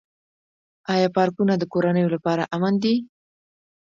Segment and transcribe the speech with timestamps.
[0.93, 2.95] آیا پارکونه د کورنیو لپاره امن دي؟